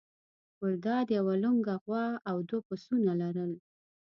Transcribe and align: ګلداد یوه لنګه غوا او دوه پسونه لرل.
ګلداد 0.59 1.07
یوه 1.17 1.35
لنګه 1.43 1.75
غوا 1.83 2.05
او 2.29 2.37
دوه 2.47 2.59
پسونه 2.67 3.11
لرل. 3.21 3.51